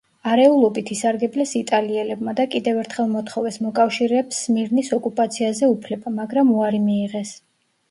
[0.29, 7.39] არეულობით ისარგებლეს იტალიელებმა და კიდევ ერთხელ მოთხოვეს მოკავშირეებს სმირნის ოკუპაციაზე უფლება, მაგრამ უარი მიიღეს.